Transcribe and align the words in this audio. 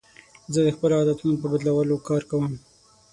زه 0.53 0.59
د 0.63 0.69
خپلو 0.75 0.93
عادتونو 0.99 1.35
په 1.41 1.47
بدلولو 1.51 1.95
کار 2.07 2.21
کوم. 2.29 2.53